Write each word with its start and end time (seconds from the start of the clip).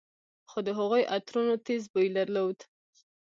خو 0.49 0.59
د 0.67 0.69
هغوى 0.79 1.01
عطرونو 1.13 1.55
تېز 1.65 1.83
بوى 1.93 2.09
درلود. 2.17 2.57